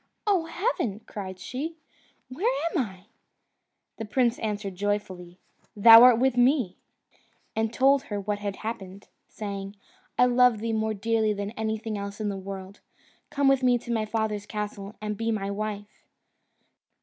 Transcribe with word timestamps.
"Oh, 0.25 0.45
heaven!" 0.45 1.01
cried 1.05 1.37
she, 1.37 1.75
"where 2.27 2.51
am 2.71 2.79
I?" 2.81 3.05
The 3.97 4.05
prince 4.05 4.39
answered 4.39 4.73
joyfully, 4.73 5.37
"Thou 5.75 6.01
art 6.01 6.17
with 6.17 6.35
me," 6.37 6.75
and 7.55 7.71
told 7.71 8.05
her 8.05 8.19
what 8.19 8.39
had 8.39 8.55
happened, 8.55 9.09
saying, 9.27 9.75
"I 10.17 10.25
love 10.25 10.57
thee 10.57 10.73
more 10.73 10.95
dearly 10.95 11.33
than 11.33 11.51
anything 11.51 11.99
else 11.99 12.19
in 12.19 12.29
the 12.29 12.35
world. 12.35 12.79
Come 13.29 13.47
with 13.47 13.61
me 13.61 13.77
to 13.77 13.93
my 13.93 14.05
father's 14.07 14.47
castle, 14.47 14.95
and 15.03 15.15
be 15.17 15.31
my 15.31 15.51
wife." 15.51 16.07